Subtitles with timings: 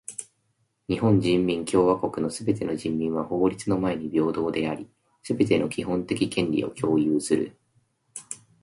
[0.89, 4.89] 日本人民共和国のすべての人民は法律の前に平等であり、
[5.21, 7.55] すべての基本的権利を享有する。